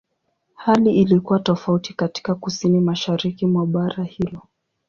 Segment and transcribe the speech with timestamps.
[0.55, 4.41] Hali ilikuwa tofauti katika Kusini-Mashariki mwa bara hilo.